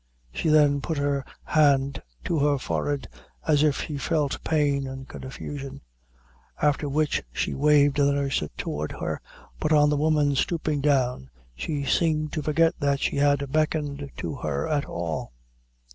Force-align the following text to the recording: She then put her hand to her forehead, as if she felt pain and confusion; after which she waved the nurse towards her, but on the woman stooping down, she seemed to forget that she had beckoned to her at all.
She 0.33 0.49
then 0.49 0.81
put 0.81 0.97
her 0.97 1.23
hand 1.43 2.01
to 2.25 2.39
her 2.39 2.57
forehead, 2.57 3.07
as 3.45 3.61
if 3.61 3.83
she 3.83 3.99
felt 3.99 4.43
pain 4.43 4.87
and 4.87 5.07
confusion; 5.07 5.81
after 6.59 6.89
which 6.89 7.21
she 7.31 7.53
waved 7.53 7.97
the 7.97 8.11
nurse 8.11 8.41
towards 8.57 8.95
her, 8.95 9.21
but 9.59 9.71
on 9.71 9.91
the 9.91 9.97
woman 9.97 10.33
stooping 10.35 10.81
down, 10.81 11.29
she 11.53 11.85
seemed 11.85 12.33
to 12.33 12.41
forget 12.41 12.73
that 12.79 12.99
she 12.99 13.17
had 13.17 13.51
beckoned 13.51 14.09
to 14.17 14.33
her 14.37 14.67
at 14.67 14.85
all. 14.85 15.33